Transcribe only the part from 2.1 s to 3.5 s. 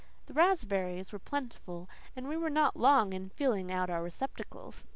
and we were not long in